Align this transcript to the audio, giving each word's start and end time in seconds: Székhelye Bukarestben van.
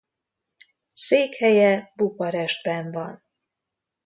Székhelye 0.93 1.91
Bukarestben 1.95 2.91
van. 2.91 3.23